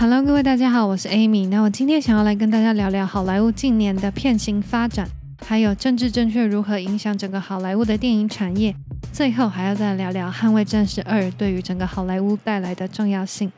[0.00, 1.48] Hello，各位大家好，我是 Amy。
[1.48, 5.08] 那我今天想要来跟大家聊聊好莱坞近年的片型发展，
[5.44, 8.72] 还有政治正确如何影响整个好莱坞的电影产业。
[9.12, 13.50] 最后还要再聊聊《捍卫战士二》对于整个好莱坞带来的重要性。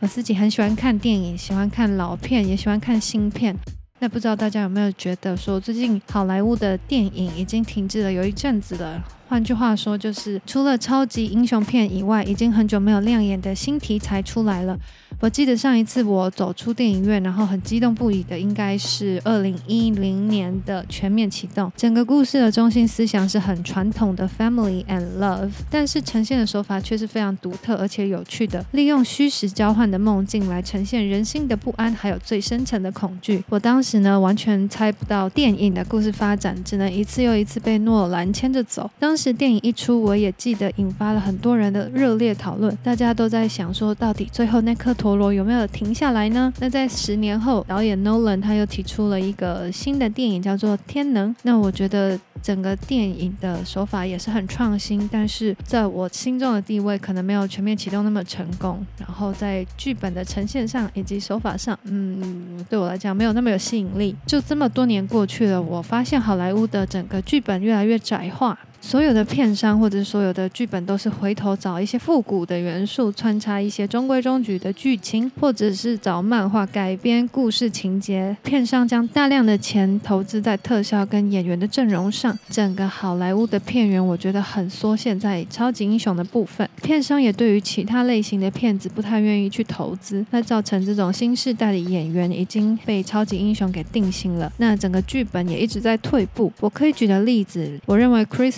[0.00, 3.56] 我自己很喜欢看电影，喜欢看老片，也喜欢看新片。
[4.00, 9.00] 那不知道大家有没有觉得说，最近好莱坞的电影已经停滞了有一阵子了？
[9.28, 14.76] 换句话说，就是除了超级英雄片以外，已经很久没有亮眼的新题材出来了。
[15.24, 21.66] 我记得上一次我走出电影院，然后很激动不已的，应该是二零一零年的《全面启动》。
[21.74, 33.42] 整个故事的中心思想是很传统的 family and love，但是呈现的手法却是非常独特而且有趣的，利用虚实交换的梦境来呈现人心的不安，还有最深层的恐惧。
[33.48, 38.90] 我当时呢，完全猜不到电影的故事发展，只能一次又一次被诺兰牵着走。
[38.98, 39.32] 当时。
[39.32, 42.76] 电影一出，我也记得引发了很多人的热烈讨论。
[42.82, 46.52] 大家都在想说，到底最后那颗陀罗有没有停下来呢？
[46.60, 51.30] 那在十年后，导演 Nolan 他又提出了一个新的电影，叫做《天能》。
[51.42, 58.84] 那我觉得整个电影的手法也是很创新，但是在我心中的地位可能没有全面启动那么成功。
[58.98, 64.14] 然后在剧本的呈现上以及手法上，嗯，对我来讲没有那么有吸引力。
[64.26, 68.58] 就这么多年过去了，我发现好莱坞的整个剧本越来越窄化。
[68.86, 78.36] 所有的片商或者所有的剧本都是回头找一些复古的元素，穿插一些中规中矩的剧情，或者是找漫画改编故事情节。
[78.44, 86.68] 片商将大量的钱投资在特效跟演员的阵容上，整个好莱坞的片源我觉得很缩限在超级英雄的部分。
[86.82, 94.52] 片商也对于其他类型的片子不太愿意去投资，那造成这种新世代的演员已经被超级英雄给定型了。
[94.58, 96.52] 那整个剧本也一直在退步。
[96.60, 98.56] 我可以举的例子，我认为 Chris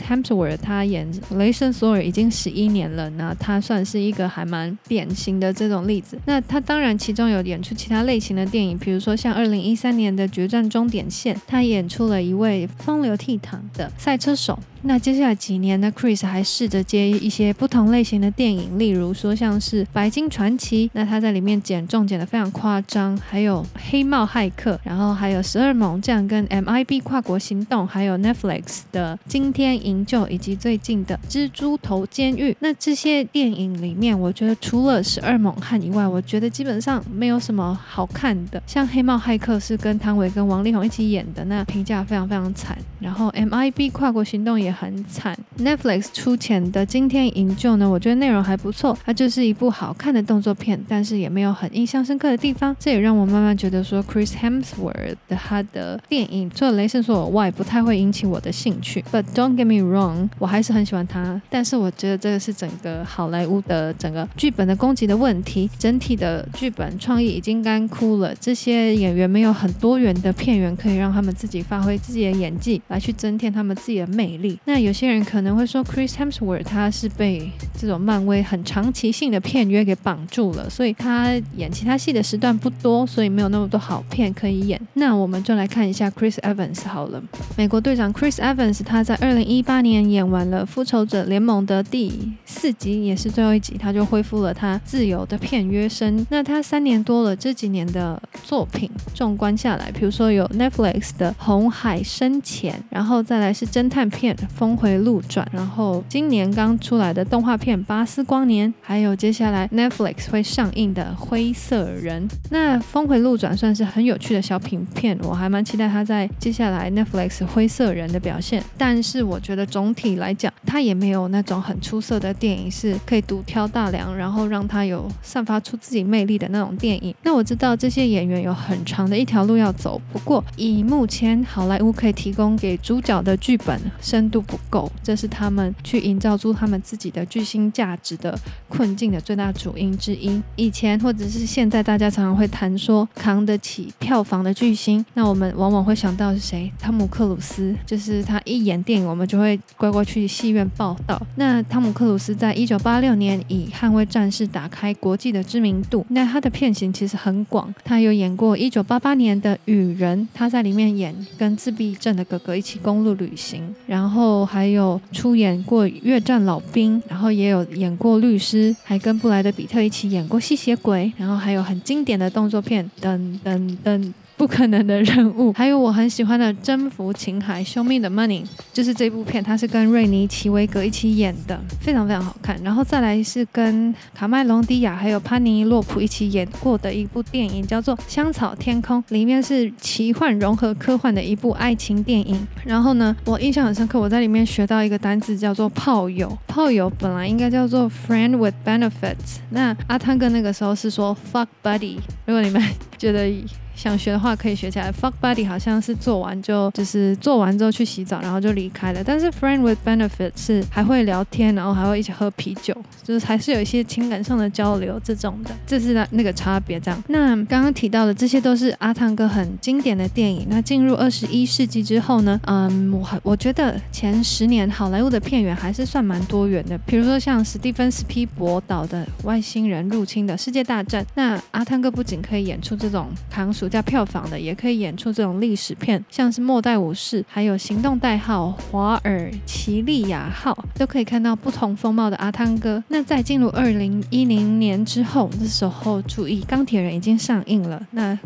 [0.56, 6.19] 他演雷神索尔已经十一年了，那他算是一个还蛮典型的这种例子。
[6.27, 14.59] 那他当然其中有演出其他类型的电影，比如说像二零一三年的《决战终点线》，他演出了一位风流倜傥的赛车手。
[14.82, 32.53] 那接下来几年呢，Chris 还试着接一些不同类型的电影，例如说像是《白金传奇》，那他在里面减重减得非常夸张，还有《黑帽骇客》，然后还有《十二猛将》跟 MIB 跨国行动，还有 Netflix 的《惊天营救》，以及最近的《蜘蛛头监狱》。
[32.60, 38.62] 那这些电影里面，我觉得除了《十二猛汉》以外，我觉得基本上没有什么好看的。
[38.66, 42.78] 像《黑帽骇客》是跟汤唯跟王力宏一起演的，那评价非常非常惨。
[43.00, 45.37] 然后 MIB 跨国行动也也很惨。
[45.59, 52.75] Netflix 出钱的《惊天营救》呢，我觉得内容还不错，它就是一部好看的动作片，但是也没有很印象深刻的地方。
[52.78, 59.04] 这也让我慢慢觉得说，Chris Hemsworth 的他的电影除了雷神索尔外，不太会引起我的兴趣。
[59.12, 61.41] But don't get me wrong，我还是很喜欢他。
[61.48, 68.34] 但是我觉得这个是整个好莱坞的整个剧本的攻击的问题，整体的剧本创意已经干枯了。
[68.34, 72.83] 这些演员没有很多元的片源可以让他们自己发挥自己的演技。
[72.88, 74.56] 来去增添他们自己的魅力。
[74.65, 84.81] 那有些人可能会说，Chris Hemsworth 他是被这种漫威很长期性的片约给绑住了，所以他演其他戏的时段不多，所以没有那么多好片可以演。
[84.95, 87.22] 那我们就来看一下 Chris Evans 好了。
[87.56, 96.27] 美国队长 Chris Evans 他在二零一八年演完了《复仇者联盟》的第四集，也是最后一集，他就恢复了他自由的片约生。
[96.31, 102.75] 那他三年多了这几年的作品，纵观下来，比如说有 Netflix 的《红海深潜》。
[102.91, 112.29] 然后再来是侦探片《峰回路转》，然后今年刚出来的动画片《巴斯光年》，还有接下来 Netflix 会上映的《灰色人》。
[112.51, 118.62] 那《峰回路转》算是很有趣的小品片，我还蛮期待他在接下来 Netflix《灰色人》的表现。
[118.79, 127.15] 但是我觉得总体来讲，他也没有那种很出色的电影是可以独挑大梁，然后让他有散发出自己魅力的那种电影。
[127.23, 138.38] 那我知道这些演员有很长的一条路要走，不过以目前好莱坞可以提供给主角的剧本深度不够，这是他们去营造出他们自己的巨星价值的
[138.68, 140.41] 困境的最大主因之一。
[140.56, 146.72] 以前或者是现在，大家常常会谈说扛得起票房的巨星，那我们往往会想到是谁？
[146.78, 151.21] 汤姆克鲁斯，就是他一演电影，我们就会乖乖去戏院报道。
[151.34, 162.77] 那汤姆克鲁斯在一九八六年以《捍卫战士》打开国际的知名度，那他的片型其实很广，他有演过一九八八年的《雨人》，他在里面演跟自闭症的哥哥一起。
[162.86, 174.15] 公路旅行，然后还有出演过《越战老兵》，然后也有演过律师，还跟布莱德比特一起演过《吸血鬼》，然后还有很经典的动作片，等等等。
[174.36, 182.60] 不可能的任务，还有我很喜欢的《征服情海》（Show Me the Money），就是这部片，它是跟瑞尼奇维格一起演的，非常非常好看。
[182.62, 192.47] 然后再来是跟卡麦隆·迪亚还有潘尼洛普一起演过的一部电影，叫做《香草天空》，里面是奇幻融合科幻的一部爱情电影。
[192.65, 199.39] 然后呢，我印象很深刻，我在里面学到一个单词叫做“炮友”，炮友本来应该叫做 “friend with benefits”。
[199.50, 201.97] 那阿汤哥那个时候是说 “fuck buddy”，
[202.27, 202.62] 如果你们
[202.98, 203.32] 觉得。
[203.77, 204.91] 想学的话可以学起来。
[204.91, 209.05] Fuck buddy 好像是做完就就是做完之后去洗澡，然后就离开了。
[209.05, 212.75] 但是 friend with benefit 是还会聊天，然后还会一起喝啤酒，
[213.05, 216.81] 就是还是有一些情感上的交流这种的，这是那那个差别。
[216.81, 217.03] 这样。
[217.09, 220.47] 那刚刚提到的这些都是阿汤哥很经典的电影。
[220.49, 222.41] 那进入二十一世纪之后呢？
[222.45, 226.78] 嗯，我我觉得前十年好莱坞的片源还是算蛮多元的。
[226.78, 242.80] 比如说像史蒂芬斯皮博导的《外星人入侵的世界大战》，那阿汤哥不仅可以演出这种扛暑假票房的，也可以演出这种历史片，像是《末代武士》，还有《行动代号华尔奇利亚号》，都可以看到不同风貌的阿汤哥。
[242.86, 247.84] 那在进入二零一零年之后，这时候注意，《钢铁人》已经上映了。
[247.91, 248.16] 那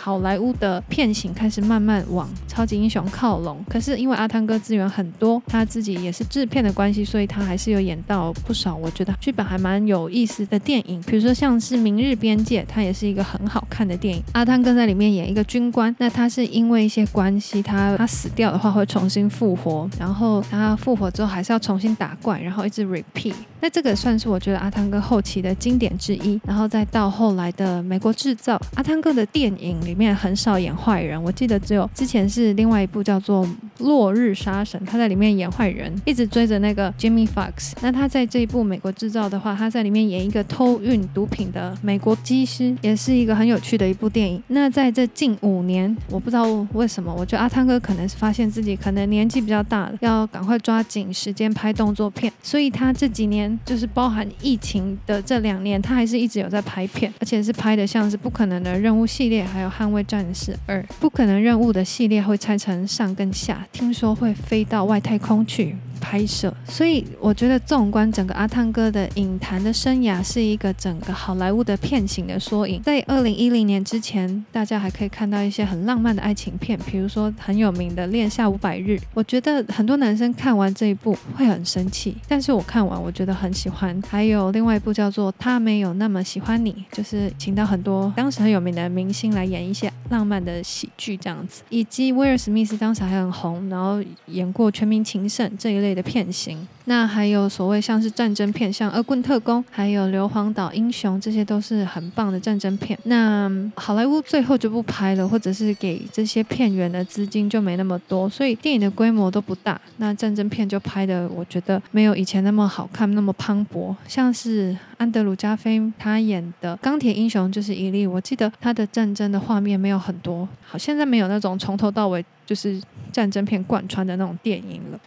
[0.00, 14.22] 好莱坞的片型开始慢慢往超级英雄靠拢，可是因为阿汤哥资源很多，他自己也是制片的关系，所以他还是有演到不少我觉得剧本还蛮有意思的电影，比如说像是《明日边界》，它也是一个很好看的电影。
[14.32, 23.34] 阿汤哥在里面演一个军官，那他是因为一些关系，他他死掉的话会重新复活，然后他复活之后还是要重新打怪，然后一直 repeat。
[23.60, 33.44] 那这个算是我觉得阿汤哥后期的经典之一，然后再到后来的《美国制造》，阿汤哥的电影里面很少演坏人，我记得只有之前是另外一部叫做
[33.78, 37.72] 《落日杀神》，他在里面演坏人，一直追着那个 Jimmy Fox。
[37.80, 44.42] 那他在这一部《美国制造》的话，他在里面演一个偷运毒品的美国机师，也是一个很有趣的一部电影。
[44.48, 46.44] 那在这近五年，我不知道
[46.74, 53.48] 为什么，我觉得阿汤哥可能是发现自己可能年纪比较大了，要赶快抓紧时间拍动作片，所以他这几年。
[53.64, 60.82] 就是包含疫情的这两年，他还是一直有在拍片，而且是拍的像是《不可能的任务》系列，还有《捍卫战士二》。
[60.98, 65.76] 不可能任务的系列会拆成上跟下，听说会飞到外太空去。
[66.00, 72.82] 拍摄，所以我觉得纵观整个阿汤哥的影坛的生涯，是一个整个好莱坞的片型的缩影。
[72.82, 78.92] 在二零一零年之前，大家还可以看到一些很浪漫的爱情片，比如说很有名的《恋夏五百日》。
[79.14, 84.00] 我觉得很多男生看完这一部会很生气，但是我看完我觉得很喜欢。
[84.08, 102.98] 还有另外一部叫做《他没有那么喜欢你》，就是请到很多当时很有名的明星来演一些浪漫的喜剧这样子，以及威尔史密斯当时还很红，然后演过《全民情圣》这一类的片型，那还有所谓像是战争片，像《恶棍特工》，还有《硫磺岛英雄》，这些都是很棒的战争片。
[103.04, 109.80] 那好莱坞最后就不拍了，或者是给这些片源的资金就没那么多，所以电影的规模都不大。
[109.98, 113.94] 那战争片就拍的，我觉得没有以前那么好看，那么磅礴。
[114.06, 124.98] 像是安德鲁加菲他演的《钢铁英雄》就是一例，我记得他的战争的画面没有很多，好，现在没有那种从头到尾就是战争片贯穿的那种电影了。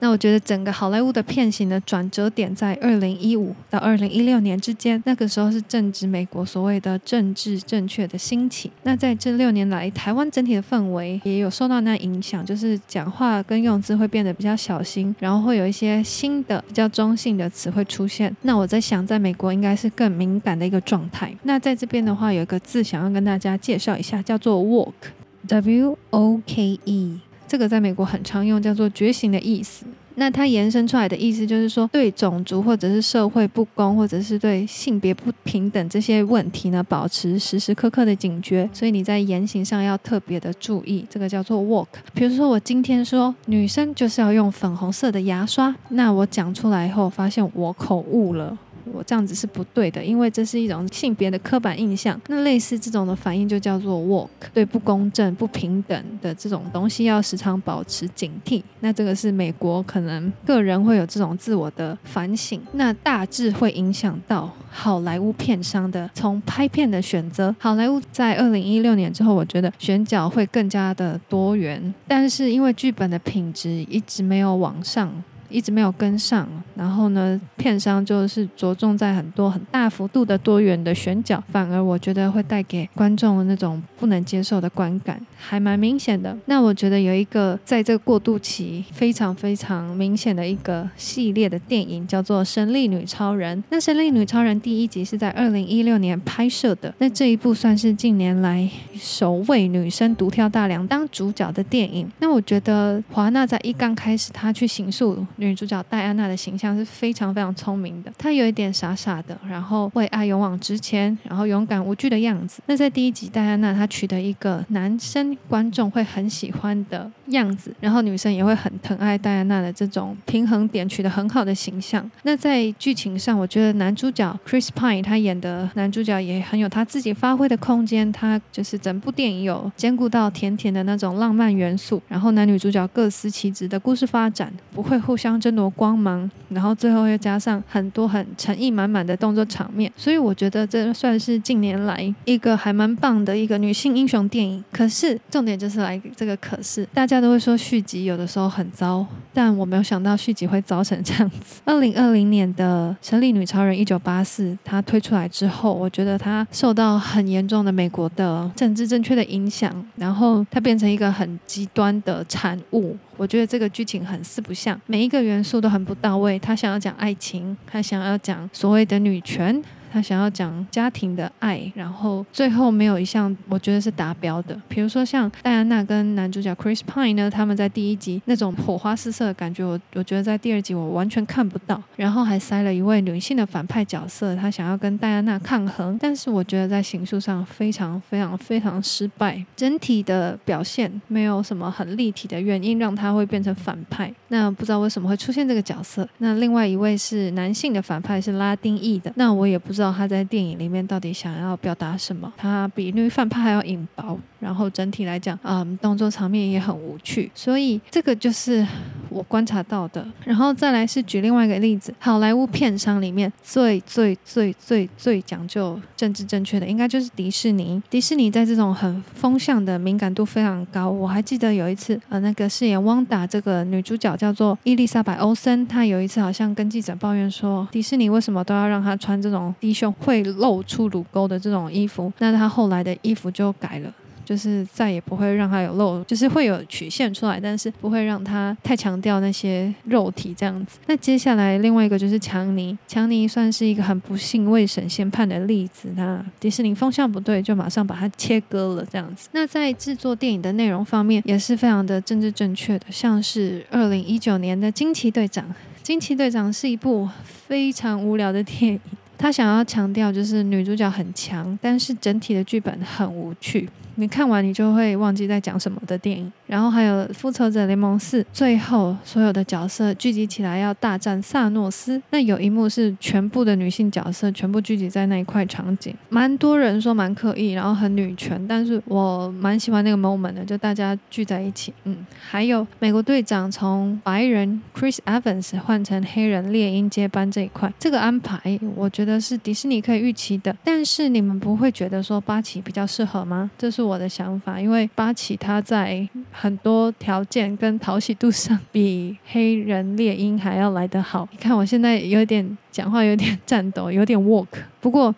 [0.00, 8.70] 那我觉得整个好莱坞的片型的转折点在二零一五到二零一六年之间，那个时候是正值美国所谓的政治正确的兴起。
[8.82, 18.34] 那在这六年来，台湾整体的氛围也有受到那影响，就是讲话跟用字会变得比较小心，然后会有一些新的比较中性的词汇出现。
[18.42, 21.30] 那我在想，在美国应该是更敏感的一个状态。
[21.42, 27.20] 那在这边的话，有一个字想要跟大家介绍一下，叫做 woke，W O K E。
[27.46, 29.84] 这个在美国很常用，叫做“觉醒”的意思。
[30.20, 38.68] 那它延伸出来的意思就是说，对种族或者是社会不公，或者是对性别不平等这些问题呢，保持时时刻刻的警觉。
[38.70, 41.86] 所以你在言行上要特别的注意，这个叫做 walk。
[42.12, 48.58] 比如说，我今天说女生就是要用粉红色的牙刷，那我讲出来后，发现我口误了。
[48.92, 52.20] 我这样子是不对的，因为这是一种性别的刻板印象。
[52.28, 58.62] 那类似这种的反应就叫做 “work”，对不公正、不平等的这种东西要时常保持警惕。
[58.80, 67.54] 那这个是美国可能个人会有这种自我的反省，那大致会影响到好莱坞片商的从拍片的选择。
[67.58, 75.10] 好莱坞在二零一六年之后，我觉得选角会更加的多元，但是因为剧本的品质一直没有往上。
[75.50, 76.48] 一直没有跟上。
[76.74, 86.34] 然后呢，片商就是着重在很多很大幅度的多元的选角，反而我觉得会带给观众那种不能接受的观感，还蛮明显的。
[86.46, 93.58] 那我觉得有一个在这个过渡期非常非常明显的一个系列的电影，叫做《神力女超人》。
[93.68, 102.10] 那《神力女超人》第一集是在二零一六年拍摄的，那这一部算是近年来首位女生独挑大梁当主角的电影。
[102.20, 106.70] 那我觉得华纳在一刚开始，她去行塑女主角戴安娜的形象。
[106.80, 112.62] 是非常非常聪明的，她有一点傻傻的，然后为爱勇往直前，然后勇敢无惧的样子。
[112.66, 122.08] 那在第一集，戴安娜她取得一个男生观众会很喜欢的样子，然后女生也会很疼爱戴安娜的这种平衡点取得很好的形象。
[122.22, 136.30] 那在剧情上，我觉得男主角 Chris Pine 他演的男主角也很有他自己发挥的空间，他就是整部电影有兼顾到甜甜的那种浪漫元素，然后男女主角各司其职的故事发展，不会互相争夺光芒。
[136.48, 144.64] 然后最后又加上很多很诚意满满的动作场面，所以我觉得这算是近年来一个还蛮棒的一个女性英雄电影。
[144.72, 151.60] 可是重点就是来这个可是，大家都会说续集有的时候很糟，但我没有想到续集会糟成这样子。
[151.66, 162.96] 二零二零年的《神力女超人》一九八四，它推出来之后，我觉得它受到很严重的美国的政治正确的影响，然后它变成一个很极端的产物。
[163.20, 166.38] 我觉得这个剧情很四不像，每一个元素都很不到位。
[166.38, 169.62] 他想要讲爱情，他想要讲所谓的女权。
[169.92, 174.58] 他想要讲家庭的爱，然后最后没有一项我觉得是达标的。
[174.68, 181.82] 比如说像戴安娜跟男主角 Chris Pine 呢，他们在第一集那种火花四射的感觉，我我觉得在第二集我完全看不到。
[181.96, 189.44] 然后还塞了一位女性的反派角色，他想要跟戴安娜抗衡，但是我觉得在形塑上非常非常非常失败。
[189.56, 194.14] 整体的表现没有什么很立体的原因让他会变成反派。
[194.28, 196.08] 那不知道为什么会出现这个角色。
[196.18, 199.79] 那另外一位是男性的反派是拉丁裔的，那我也不知。
[199.80, 202.30] 知道他在电影里面到底想要表达什么？
[202.36, 208.66] 他比绿饭派还要引爆，然后整体来讲，嗯，动作场面也很无趣，所以这个就是
[209.10, 210.06] 我观察到的。
[210.24, 217.82] 然后再来是举另外一个例子，好莱坞片商里面最最最最最讲究政治正确的，应该就是迪士尼。
[217.90, 220.88] 迪士尼在这种很风向的敏感度非常高。
[220.88, 229.54] 我还记得有一次，呃，那个饰演汪达这个女主角叫做伊丽莎白·欧森，她有一次好像跟记者抱怨说，迪士尼为什么都要让她穿这种。
[229.58, 233.92] 低胸会露出乳沟的这种衣服，那她后来的衣服就改了，
[234.30, 240.78] 就是再也不会让它有露，就是会有曲线出来，但是不会让它太强调那些肉体这样子。
[240.86, 245.88] 那接下来另外一个就是强尼，强尼算是一个很不幸未审先判的例子。
[245.96, 249.28] 那迪士尼风向不对，就马上把它切割了这样子。
[249.32, 255.44] 那在制作电影的内容方面，也是非常的政治正确的，像是二零一九年的《惊奇队长》，
[255.82, 258.80] 《惊奇队长》是一部非常无聊的电影。
[259.20, 263.68] 他想要强调就是女主角很强，但是整体的剧本很无趣。
[263.96, 272.00] 你看完你就会忘记在讲什么的电影，然后还有《复仇者联盟四》，最后所有的角色聚集起来要大战萨诺斯。
[272.08, 281.74] 那有一幕是全部的女性角色全部聚集在那一块场景，蛮多人说蛮刻意，然后很女权，但是我蛮喜欢那个 moment 的，就大家聚在一起。
[281.84, 290.54] 嗯，还有美国队长从白人 Chris Evans 换成黑人猎鹰接班这一块，这个安排我觉得是迪士尼可以预期的。
[290.64, 293.48] 但是你们不会觉得说八旗比较适合吗？
[293.56, 294.00] 这是我。
[294.00, 301.28] 的想法，因为八旗它在很多条件跟讨喜度上比黑人猎鹰还要来得好。
[301.30, 304.46] 你看我现在有点讲话有点颤抖，有点 walk。
[304.80, 305.14] 不过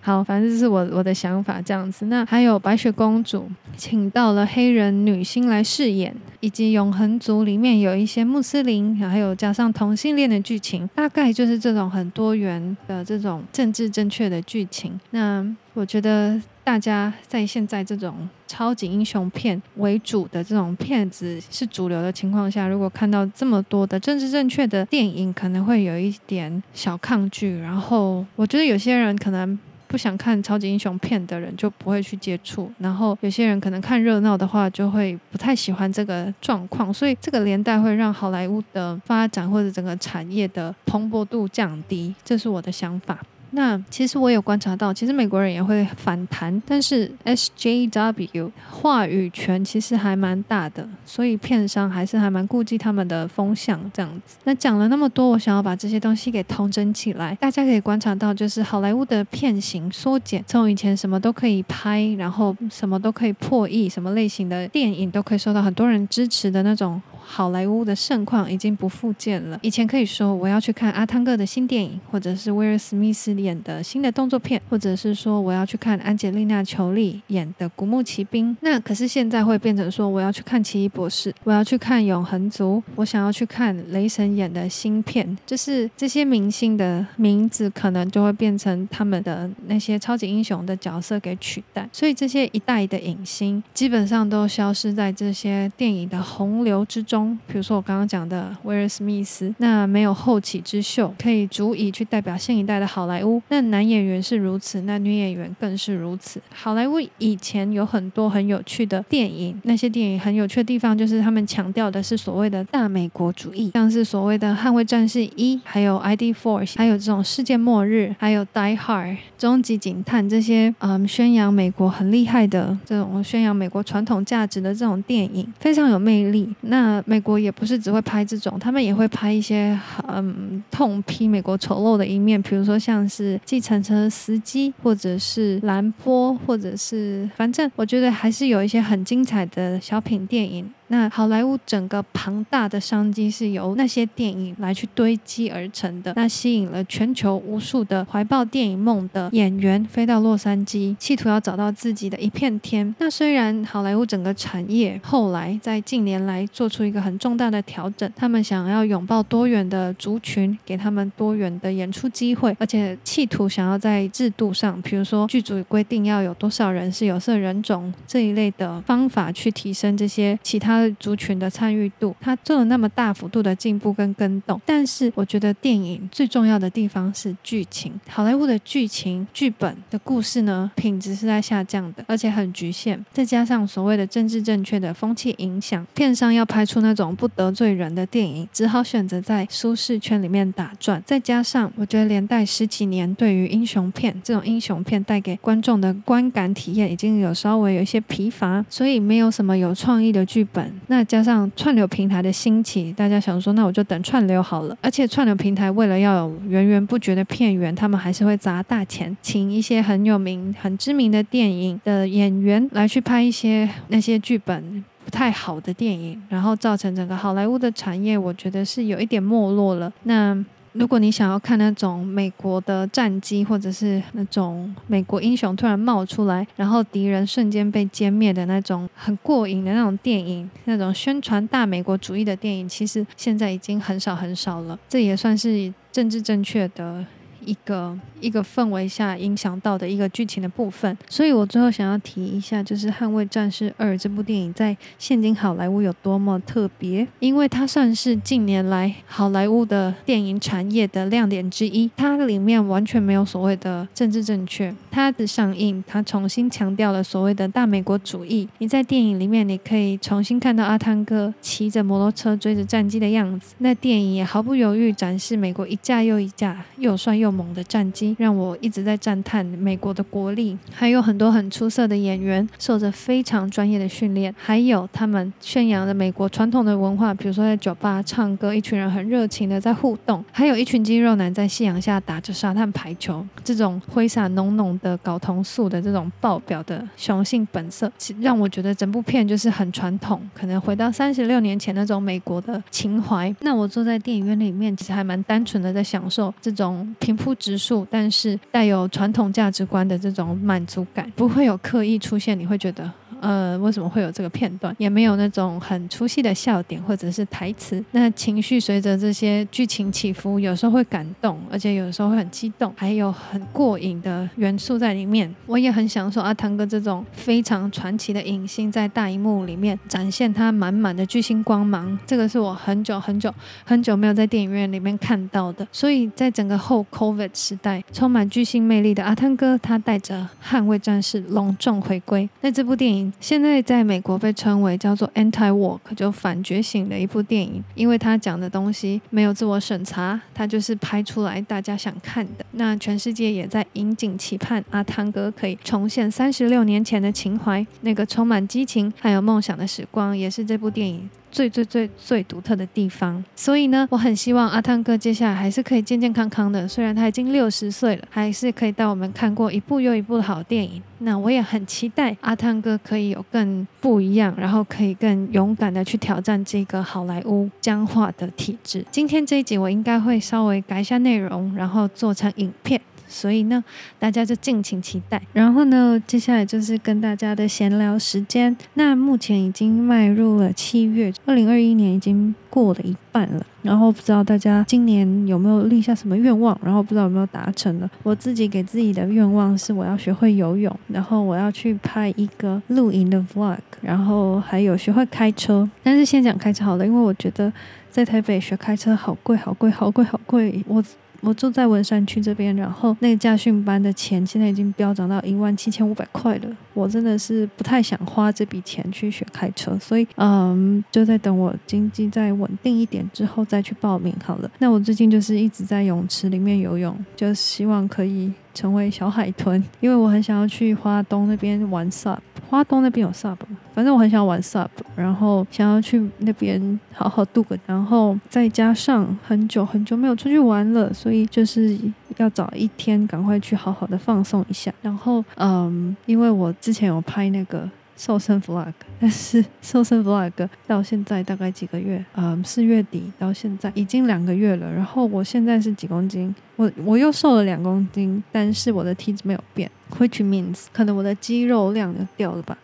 [0.00, 2.06] 好，反正这是我我的想法这样子。
[2.06, 14.98] 那还有白雪公主，请到了黑人女星来饰演，以及永恒族里面有一些穆斯林，还有加上同性恋的剧情，大概就是这种很多元的这种政治正确的剧情。
[15.10, 16.40] 那我觉得。
[16.62, 27.58] 大家在现在这种超级英雄片为主的这种片子是主流的情况下，如果看到这么多的政治正确的电影，可能会有一点小抗拒。
[27.58, 29.58] 然后，我觉得有些人可能
[29.90, 32.70] 不想看超级英雄片的人就不会去接触。
[32.78, 36.94] 然后，有些人可能看热闹的话，就会不太喜欢这个状况。
[36.94, 42.14] 所以，这个连带会让好莱坞的发展或者整个产业的蓬勃度降低。
[42.24, 43.18] 这是我的想法。
[43.52, 54.36] 那其实我有观察到，其实美国人也会反弹，但是 SJW 话语权其实还蛮大的，所以片商还是还蛮顾忌他们的风向这样子。
[54.44, 67.00] 那讲了那么多，我想要把这些东西给统整起来，大家可以观察到，就是好莱坞的片型缩减，从以前什么都可以拍，然后什么都可以破亿，什么类型的电影都可以受到很多人支持的那种。
[67.22, 69.58] 好莱坞的盛况已经不复见了。
[69.62, 78.52] 以前可以说我要去看阿汤哥的新电影，或者是威尔史密斯演的新的动作片，或者是说我要去看安吉丽娜·裘丽演的《古墓奇兵》。
[78.60, 85.36] 那可是现在会变成说我要去看《奇异博士》，我要去看《永恒族》，我想要去看雷神演的新片。
[85.46, 97.38] 就是这些明星的名字可能就会变成他们的那些超级英雄的角色给取代，所以这些一代的影星基本上都消失在这些电影的洪流之中。
[97.46, 103.29] 比如说我刚刚讲的威尔史密斯，那没有后起之秀可以足以去代表新一代的好莱坞。
[103.48, 106.40] 那男演员是如此，那女演员更是如此。
[106.54, 126.48] 好莱坞以前有很多很有趣的电影，那些电影很有趣的地方就是他们强调的是所谓的大美国主义，像是所谓的《捍卫战士一》，还有《ID Force》，还有这种世界末日，还有《Die Hard》终极警探这些，嗯，宣扬美国很厉害的这种宣扬美国传统价值的这种电影，非常有魅力。
[126.62, 140.72] 那美国也不是只会拍这种，他们也会拍一些嗯痛批美国丑陋的一面，比如说像是是计程车司机，或者是蓝波，或者是反正我觉得还是有一些很精彩的小品电影。
[140.92, 152.92] 那好莱坞整个庞大的商机是由那些电影来去堆积而成的，那吸引了全球无数的怀抱电影梦的演员飞到洛杉矶，企图要找到自己的一片天。
[152.98, 170.79] 那虽然好莱坞整个产业后来在近年来做出一个很重大的调整，他们想要拥抱多元的族群，给他们多元的演出机会，而且企图想要在制度上，比如说剧组规定要有多少人是有色人种这一类的方法去提升这些其他。
[170.98, 177.92] 族群的参与度，他做了那么大幅度的进步跟跟动，但是我觉得电影最重要的地方是剧情。
[178.08, 183.04] 好莱坞的剧情、剧本的故事呢，品质是在下降的，而且很局限。
[183.12, 191.02] 再加上所谓的政治正确的风气影响，片商要拍出那种不得罪人的电影，只好选择在舒适圈里面打转。
[191.04, 200.69] 再加上我觉得连带十几年对于英雄片这种英雄片带给观众的观感体验已经有稍微有一些疲乏，所以没有什么有创意的剧本。
[200.88, 204.76] 那加上串流平台的兴起，大家想说，那我就等串流好了。
[204.80, 219.92] 而且串流平台为了要有源源不绝的片源，他们还是会砸大钱，请一些很有名、很知名的电影的演员来去拍一些那些剧本不太好的电影，然后造成整个好莱坞的产业，我觉得是有一点没落了。
[220.04, 220.44] 那。
[220.72, 234.78] 如果你想要看那种美国的战机，或者是那种美国英雄突然冒出来，然后敌人瞬间被歼灭的那种很过瘾的那种电影，那种宣传大美国主义的电影，其实现在已经很少很少了。
[234.88, 237.04] 这也算是政治正确的。
[237.44, 251.90] 一个一个氛围下影响到的一个剧情的部分，所以我最后想要提一下，就是《捍卫战士二》这部电影在现今好莱坞有多么特别，因为它算是近年来好莱坞的电影产业的亮点之一。
[251.96, 258.48] 它里面完全没有所谓的政治正确，它的上映，它重新强调了所谓的大美国主义。
[258.58, 263.54] 你在电影里面，你可以重新看到阿汤哥骑着摩托车追着战机的样子。
[263.58, 287.90] 那电影也毫不犹豫展示美国一架又一架又帅又猛的战机让我一直在赞叹美国的国力，还有很多很出色的演员，受着非常专业的训练，还有他们宣扬的美国传统的文化，比如说在酒吧唱歌，一群人很热情的在互动，还有一群肌肉男在夕阳下打着沙滩排球，这种挥洒浓浓的睾酮素的这种爆表的雄性本色，
[288.20, 293.34] 让我觉得整部片就是很传统，可能回到三十六年前那种美国的情怀。
[293.40, 302.90] 那我坐在电影院里面，其实还蛮单纯的在享受这种平铺直述，但是带有传统价值观的这种满足感，不会有刻意出现，你会觉得。
[303.20, 304.74] 呃，为什么会有这个片段？
[304.78, 307.84] 也没有那种很出戏的笑点或者是台词。
[307.92, 315.32] 那情绪随着这些剧情起伏，有时候会感动，而且有时候会很激动，还有很过瘾的元素在里面。
[315.46, 321.98] 我也很享受阿汤哥这种非常传奇的影星在大荧幕里面展现他满满的巨星光芒。
[322.06, 323.32] 这个是我很久很久
[323.64, 325.66] 很久没有在电影院里面看到的。
[325.70, 332.28] 所以在整个后 COVID 时代，充满巨星魅力的阿汤哥，他带着《捍卫战士》隆重回归。
[332.40, 333.09] 那这部电影。
[333.18, 342.44] 现在在美国被称为叫做 anti-woke，就反觉醒的一部电影，因为他讲的东西没有自我审查，他就是拍出来大家想看的。
[342.52, 351.08] 那全世界也在引颈期盼阿汤哥可以重现三十六年前的情怀，那个充满激情还有梦想的时光，也是这部电影。
[351.30, 356.66] 最最最最独特的地方，所以呢，我很希望阿汤哥接下来还是可以健健康康的。
[356.66, 360.82] 虽然他已经六十岁了，还是可以带我们看过一部又一部的好电影。
[361.02, 368.84] 那我也很期待阿汤哥可以有更不一样，然后可以更勇敢的去挑战这个好莱坞僵化的体制。
[368.90, 372.78] 今天这一集我应该会稍微改一下内容，然后做成影片。
[373.10, 373.62] 所以呢，
[373.98, 375.20] 大家就敬请期待。
[375.32, 378.56] 然后呢，接下来就是跟大家的闲聊时间。
[378.74, 383.44] 那目前已经迈入了七月，二零二一年已经过了一半了。
[383.62, 386.58] 然后不知道大家今年有没有立下什么愿望？
[386.64, 387.90] 然后不知道有没有达成了。
[388.02, 395.68] 我自己给自己的愿望是我要学会游泳，然后我要去拍一个露营的 vlog，然后还有学会开车。
[395.82, 397.52] 但是先讲开车好了，因为我觉得
[397.90, 400.64] 在台北学开车好贵，好贵，好贵，好贵。
[400.66, 400.82] 我。
[401.20, 406.56] 我住在文山区这边，然后那个驾训班的钱现在已经飙涨到一万七千五百块了。
[406.72, 414.50] 我真的是不太想花这笔钱去学开车，所以嗯，就在等我经济再稳定一点之后再去报名好了。
[414.58, 422.20] 那我最近就是一直在泳池里面游泳，就希望可以成为小海豚，因为我很想要去花东那边玩耍。
[422.50, 423.36] 花东那边有 SUP，
[423.72, 431.78] 反正我很想玩 SUP，然后想要去那边好好度个，然后再加上很久很久没有出去玩了，所以就是
[432.16, 434.74] 要找一天赶快去好好的放松一下。
[434.82, 437.70] 然后嗯，因为我之前有拍那个。
[438.00, 440.32] 瘦身 vlog，但是 瘦身 vlog
[440.66, 442.02] 到现在大概几个月？
[442.16, 444.72] 嗯，四月底到现在已经两个月了。
[444.72, 446.34] 然后我现在是几公斤？
[446.56, 452.56] 我我又瘦了两公斤，但是我的体脂没有变，which means 可能我的肌肉量就掉了吧。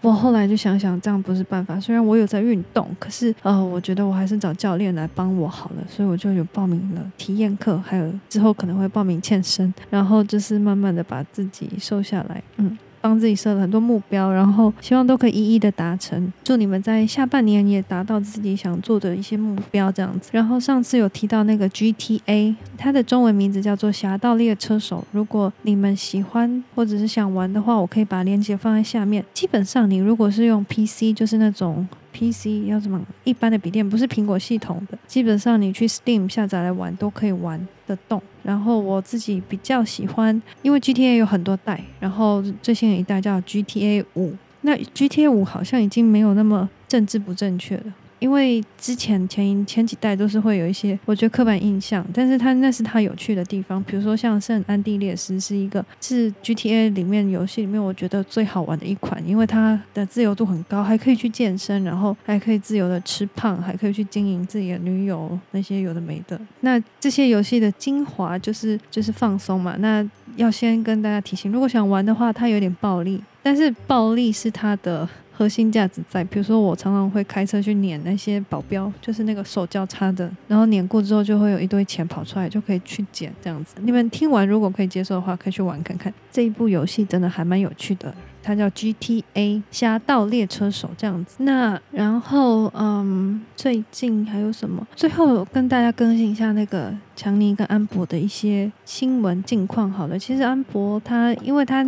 [0.00, 1.80] 我后来就想想，这样不是办法。
[1.80, 5.82] 虽然我有在运动，可是呃，我觉得我还是找教练来帮我好了。
[5.88, 12.40] 所以我就有报名了体验课，还有之后可能会报名健身，然后就是慢慢的把自己瘦下来。
[12.58, 12.78] 嗯。
[13.04, 16.32] 帮自己设了很多目标，然后希望都可以一一的达成。
[16.42, 20.30] 祝你们在下半年也达到自己想做的一些目标，这样子。
[20.32, 25.00] 然后上次有提到那个 GTA，它的中文名字叫做《侠盗猎车手》。
[25.12, 29.22] 如果你们喜欢或者是想玩的话，我可以把链接放在下面。
[29.34, 31.86] 基本上，你如果是用 PC，就是那种。
[32.14, 33.04] PC 要什么？
[33.24, 38.22] 一般的笔电不是苹果系统的，基本上你去 Steam 下载来玩都可以玩得动。
[38.44, 44.32] 然后我自己比较喜欢，因为 GTA 有很多代，然后最新的一代叫 GTA 五。
[44.62, 47.84] 那 GTA 五好像已经没有那么政治不正确了。
[48.24, 66.40] 因为之前前前几代都是会有一些我觉得刻板印象，但是它那是它有趣的地方，比如说像圣安地列斯是一个是 GTA 里面游戏里面我觉得最好玩的一款，因为它的自由度很高，还可以去健身，然后还可以自由的吃胖，还可以去经营自己的女友那些有的没的。
[66.60, 69.76] 那这些游戏的精华就是就是放松嘛。
[69.80, 70.02] 那
[70.36, 75.06] 要先跟大家提醒，如果想玩的话，它有点暴力，但是暴力是它的。
[75.36, 83.74] 核心价值在，比如说我常常会开车去撵那些保镖，就是那个手交叉的，然后撵过之后就会有一堆钱跑出来，就可以去捡这样子。
[83.82, 86.12] 你们听完如果可以接受的话，可以去玩看看。
[86.30, 91.42] 这一部游戏真的还蛮有趣的，它叫 GTA 侠盗猎车手这样子。
[91.42, 94.86] 那然后嗯，最近还有什么？
[94.94, 99.90] 最后跟大家更新一下那个强尼跟安博的一些新闻近况。
[99.90, 101.84] 好了，其实安博他因为他。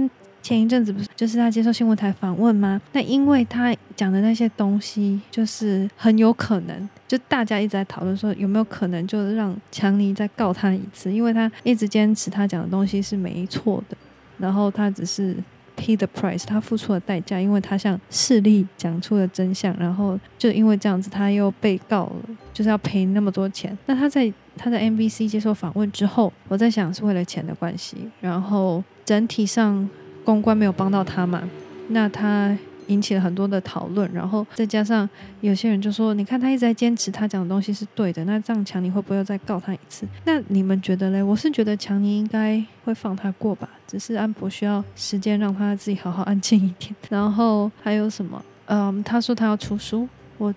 [0.47, 2.81] 前一阵子不是就是他接受新闻台访问吗？
[2.93, 13.97] 那因为他讲的那些东西，就是很有可能，就大家一直在讨论说有没有可能，就让强尼再告他一次，因为他一直坚持他讲的东西是没错的，
[14.39, 15.35] 然后他只是
[15.77, 23.77] pay the price，他付出了代价，因为他向势力讲出了真相，然后就因为这样子他又被告了，就是要赔那么多钱。
[23.87, 29.91] 那他在他在 NBC 接受访问之后，我在想是为了钱的关系，然后整体上。
[30.27, 31.49] 公关没有帮到他嘛？
[31.91, 32.59] 那他
[32.89, 35.09] 引起了很多的讨论，然后再加上
[35.41, 41.23] 有些人就说：“你看他一直在坚持他讲的东西是对的，那这样强尼会不会再告他一次？”那你们觉得嘞？
[41.23, 46.93] 我是觉得强尼应该会放他过吧，只是安博需要时间让他自己好好安静一点。
[47.09, 48.45] 然后还有什么？
[48.67, 50.09] 嗯，他说他要出书，
[50.39, 50.53] 我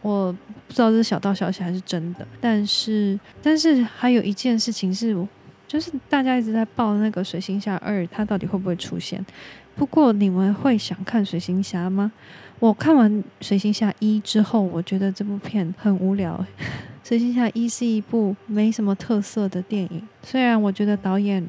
[0.00, 0.32] 我
[0.66, 5.16] 不知道这是小道消息还是真的，但是但是还有一件事情是。
[5.72, 9.24] 就是大家一直在报那个《水星侠二》，它到底会不会出现？
[9.74, 12.12] 不过你们会想看《水行侠》吗？
[12.58, 16.44] 我看完《水行侠一》之后，我觉得这部片很无聊。
[17.08, 21.42] 《水星侠》一是一部没什么特色的电影，虽然我觉得导演。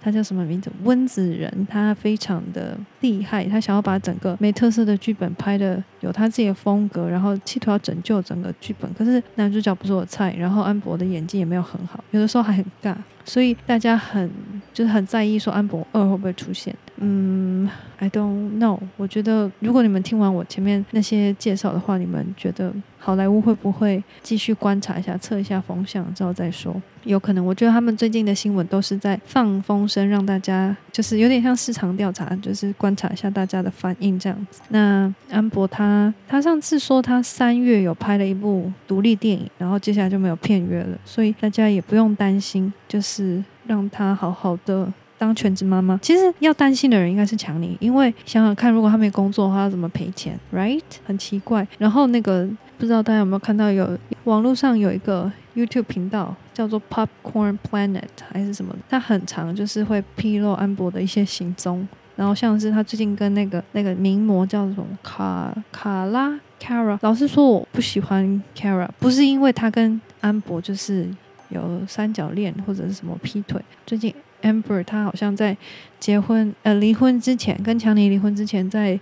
[0.00, 0.70] 他叫什么名字？
[0.84, 8.92] 温子仁，他非常的厉害，他想要把整个没特色的剧本拍的有他自己的风格，然后企图要拯救整个剧本。
[8.94, 14.30] 可是男主角不是我菜，然后安博的演技也没有很好，有的时候还很尬，所以大家很
[14.72, 16.74] 就是很在意说安博二会不会出现。
[16.96, 18.78] 嗯，I don't know。
[18.96, 26.74] 我觉得如果你们听完我前面那些介绍的话，你们觉得好莱坞会不会继续观察一下，测一下风向之后再说？
[27.04, 27.44] 有可能。
[27.44, 34.60] 我觉得他们最近的新闻都是在放风声，让大家就是有点像市场调查，就是观察一下大家的反应这样子。
[34.68, 44.92] 那安博他他上次说他三月有拍了一部独立电影，然后接下来就没有片约了，所以大家也不用担心，就是让他好好的。
[45.16, 50.80] 当全职妈妈，其实要担心的人应该是强尼，因为想想看，如果他没工作的话，要怎么赔钱？Right？
[51.04, 51.68] 很奇怪。
[51.76, 52.48] 然后那个
[52.80, 53.86] 不知道大家有没有看到有，
[54.24, 58.74] 网络上有一个 YouTube 频道叫做 Popcorn Planet 还是什么？
[58.88, 61.86] 它很长，就是会披露安博的一些行踪。
[62.16, 71.06] 然后像是他最近跟那个那个名模叫什么卡卡拉 Cara，老实说我不喜欢 Cara，不是因为他跟安博就是
[71.50, 74.14] 有三角恋或者是什么劈腿，最近。
[74.42, 75.54] Amber 他好像在
[75.98, 78.98] 结婚呃离婚之前，跟强尼离婚之前，在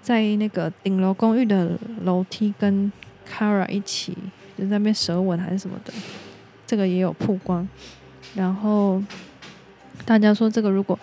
[0.00, 2.90] 在那个顶楼公寓的楼梯跟
[3.28, 4.16] Kara 一起
[4.56, 5.92] 就在那边舌吻还是什么的，
[6.66, 7.68] 这个也有曝光。
[8.34, 9.02] 然后
[10.04, 10.98] 大家说这个如果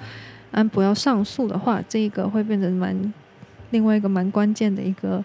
[0.51, 3.13] 安博要上诉的话，这一个会变成蛮
[3.71, 5.23] 另外一个蛮关键的一个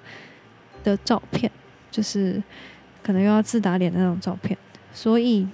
[0.82, 1.50] 的照片，
[1.90, 2.42] 就是
[3.02, 4.56] 可能又要自打脸的那种照片。
[4.92, 5.46] 所以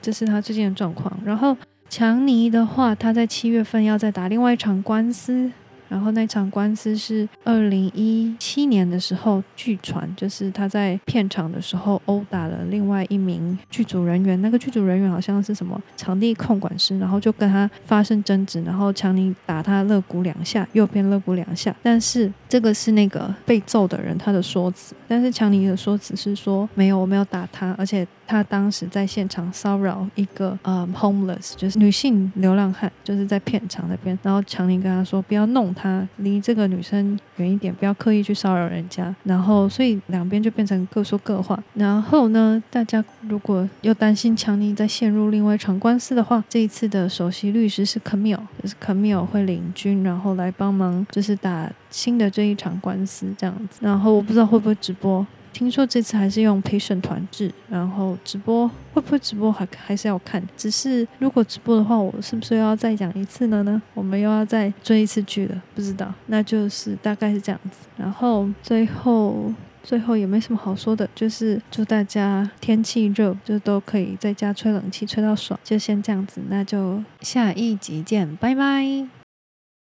[0.00, 1.16] 这是他最近的状况。
[1.24, 1.56] 然后。
[1.92, 5.52] 强尼的话，他在七月份要再打另外一场官司。
[5.92, 21.76] 然后那场官司是二零一七年的时候，据传就是他在片场的时候殴打了另外一名剧组人员，那个剧组人员好像是什么场地控管师，然后就跟他发生争执，然后强尼打他肋骨两下，右边肋骨两下。
[21.82, 35.82] 但是这个是那个被揍的人他的说辞，但是强尼的说辞是说没有，我没有打他，而且他当时在现场骚扰一个呃、homeless，就是女性流浪汉，就是在片场那边，然后强尼跟他说不要弄他。
[35.82, 39.12] 他离这个女生远一点，不要刻意去骚扰人家。
[39.24, 41.60] 然后，所以两边就变成各说各话。
[41.74, 53.80] 然后呢，大家如果又担心强尼再陷入另外一场官司的话，这一次的首席律师是 Camille，就是 Camille 会领军，然后来帮忙，就是打新的这一场官司这样子。
[53.80, 55.26] 然后我不知道会不会直播。
[55.52, 60.42] 听说这次还是用陪审团制，然后直播会不会直播还还是要看。
[60.56, 63.80] 只是如果直播的话，我是不是又要再讲一次了呢？
[63.94, 66.12] 我们又要再追一次剧了，不知道。
[66.26, 67.86] 那就是大概是这样子。
[67.96, 75.58] 然后最后最后也没什么好说的，就是祝大家天气热，就都可以在家吹冷气吹到爽。
[75.62, 79.21] 就先这样子，那就下一集见，拜拜。